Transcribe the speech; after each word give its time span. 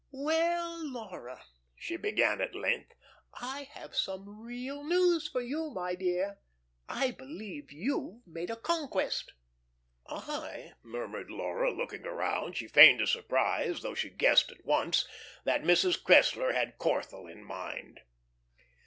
"Well, 0.09 0.83
Laura," 0.83 1.43
she 1.75 1.95
began 1.95 2.41
at 2.41 2.55
length, 2.55 2.95
"I 3.35 3.69
have 3.75 3.95
some 3.95 4.41
real 4.41 4.83
news 4.83 5.27
for 5.27 5.41
you. 5.41 5.69
My 5.69 5.93
dear, 5.93 6.39
I 6.89 7.11
believe 7.11 7.71
you've 7.71 8.25
made 8.25 8.49
a 8.49 8.55
conquest." 8.55 9.33
"I!" 10.07 10.73
murmured 10.81 11.29
Laura, 11.29 11.71
looking 11.71 12.07
around. 12.07 12.57
She 12.57 12.67
feigned 12.67 12.99
a 13.01 13.05
surprise, 13.05 13.83
though 13.83 13.93
she 13.93 14.09
guessed 14.09 14.51
at 14.51 14.65
once 14.65 15.07
that 15.43 15.61
Mrs. 15.61 16.01
Cressler 16.01 16.51
had 16.51 16.79
Corthell 16.79 17.27
in 17.31 17.43
mind. 17.43 17.99